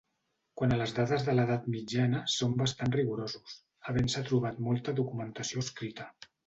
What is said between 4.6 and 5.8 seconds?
molta documentació